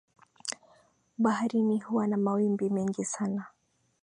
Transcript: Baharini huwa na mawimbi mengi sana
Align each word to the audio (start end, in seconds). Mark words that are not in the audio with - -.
Baharini 1.17 1.79
huwa 1.79 2.07
na 2.07 2.17
mawimbi 2.17 2.69
mengi 2.69 3.05
sana 3.05 3.45